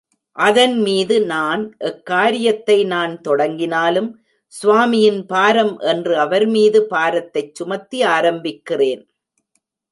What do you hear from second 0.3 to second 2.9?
அதன்மீது நான், எக்காரியத்தை